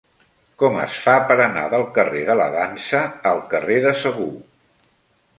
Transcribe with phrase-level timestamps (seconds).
[0.61, 3.01] Com es fa per anar del carrer de la Dansa
[3.33, 4.31] al carrer de Segur?